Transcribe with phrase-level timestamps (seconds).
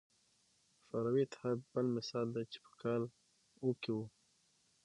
[0.85, 3.03] شوروي اتحاد بل مثال دی چې په کال
[3.61, 4.05] او کې وو.